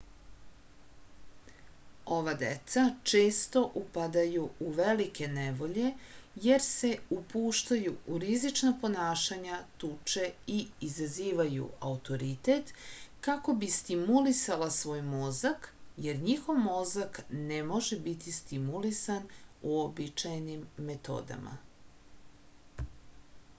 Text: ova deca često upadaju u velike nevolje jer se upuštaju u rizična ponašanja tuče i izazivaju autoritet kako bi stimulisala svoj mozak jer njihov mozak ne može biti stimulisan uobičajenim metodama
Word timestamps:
ova 2.13 2.31
deca 2.43 2.83
često 3.09 3.61
upadaju 3.81 4.45
u 4.67 4.69
velike 4.77 5.27
nevolje 5.33 5.91
jer 6.45 6.63
se 6.67 6.89
upuštaju 7.17 7.93
u 8.15 8.17
rizična 8.23 8.71
ponašanja 8.85 9.59
tuče 9.83 10.31
i 10.55 10.57
izazivaju 10.89 11.67
autoritet 11.91 12.73
kako 13.29 13.57
bi 13.65 13.71
stimulisala 13.77 14.71
svoj 14.79 15.05
mozak 15.13 15.71
jer 16.07 16.25
njihov 16.29 16.63
mozak 16.71 17.23
ne 17.53 17.63
može 17.75 17.99
biti 18.09 18.35
stimulisan 18.43 19.31
uobičajenim 19.75 20.67
metodama 20.91 21.57